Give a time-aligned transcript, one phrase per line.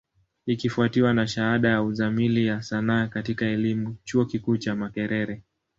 [0.45, 5.43] Ikifwatiwa na shahada ya Uzamili ya Sanaa katika elimu, chuo kikuu cha Makerere.